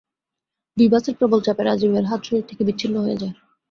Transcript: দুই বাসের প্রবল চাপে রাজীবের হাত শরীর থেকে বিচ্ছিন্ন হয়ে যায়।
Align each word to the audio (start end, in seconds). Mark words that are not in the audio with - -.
দুই 0.77 0.87
বাসের 0.89 1.15
প্রবল 1.19 1.39
চাপে 1.43 1.63
রাজীবের 1.63 2.05
হাত 2.05 2.21
শরীর 2.27 2.47
থেকে 2.49 2.61
বিচ্ছিন্ন 2.67 2.95
হয়ে 3.03 3.19
যায়। 3.21 3.33